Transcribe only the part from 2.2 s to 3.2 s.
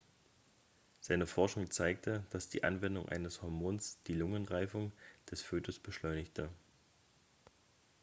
dass die anwendung